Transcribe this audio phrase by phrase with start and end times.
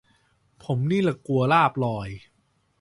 [0.63, 2.09] ผมนี่ล่ะกลัวลาบลอย